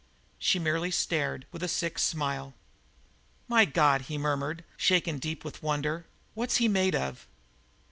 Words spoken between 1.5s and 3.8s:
with a sick smile. "My